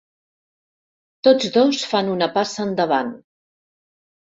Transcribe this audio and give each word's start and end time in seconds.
Tots 1.29 1.53
dos 1.59 1.85
fan 1.95 2.13
una 2.17 2.33
passa 2.41 2.67
endavant. 2.67 3.17